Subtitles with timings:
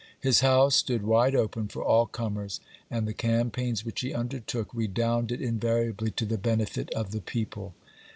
[0.19, 2.59] His house stood wide open for all comers,
[2.89, 7.75] and the campaigns which he undertook redounded invariably to the benefit of the people.